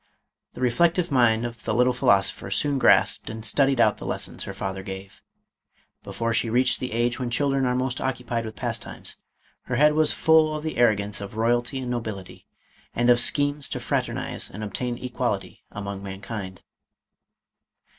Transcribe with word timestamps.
The 0.55 0.61
reflective 0.61 1.11
mind 1.11 1.45
of 1.45 1.63
the 1.63 1.75
little 1.75 1.93
philosopher 1.93 2.49
soon 2.49 2.79
grasped 2.79 3.29
and 3.29 3.45
studied 3.45 3.79
out 3.79 3.97
the 3.97 4.05
lessons 4.07 4.45
her 4.45 4.53
father 4.55 4.81
gave. 4.81 5.21
Before 6.01 6.33
she 6.33 6.49
reached 6.49 6.79
the 6.79 6.93
age 6.93 7.19
when 7.19 7.29
children 7.29 7.67
are 7.67 7.75
most 7.75 8.01
occupied 8.01 8.43
with 8.45 8.55
pastimes, 8.55 9.17
her 9.65 9.75
head 9.75 9.93
was 9.93 10.11
full 10.11 10.55
of 10.55 10.63
the 10.63 10.77
arrogance 10.77 11.21
of 11.21 11.37
royalty 11.37 11.77
and 11.77 11.91
nobility, 11.91 12.47
and 12.95 13.11
of 13.11 13.19
schemes 13.19 13.69
to 13.69 13.79
fraternize 13.79 14.49
and 14.49 14.63
obtain 14.63 14.97
equality 14.97 15.65
among 15.71 16.01
mankind. 16.01 16.63